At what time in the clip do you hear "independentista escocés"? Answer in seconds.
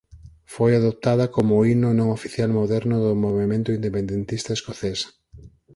3.79-4.99